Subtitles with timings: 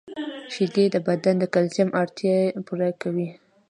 [0.53, 2.35] •شیدې د بدن د کلسیم اړتیا
[2.67, 3.29] پوره کوي.